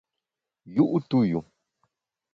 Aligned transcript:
Yu’ 0.75 0.87
tu 1.09 1.19
yu. 1.29 1.39